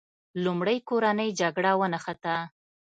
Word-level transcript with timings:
لومړی 0.43 0.77
کورنۍ 0.89 1.29
جګړه 1.41 1.71
ونښته. 1.79 2.35